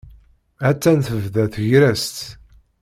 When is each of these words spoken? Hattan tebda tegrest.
Hattan 0.65 0.99
tebda 1.07 1.45
tegrest. 1.53 2.17